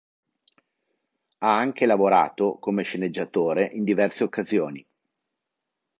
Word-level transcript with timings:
Ha 1.37 1.55
anche 1.57 1.85
lavorato 1.85 2.57
come 2.57 2.81
sceneggiatore 2.81 3.65
in 3.71 3.83
diverse 3.83 4.23
occasioni. 4.23 4.83